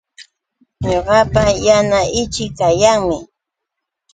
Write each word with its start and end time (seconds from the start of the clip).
Ñuqapa 0.87 1.43
yana 1.65 1.99
ichii 2.21 2.53
kayanmi 2.57 3.17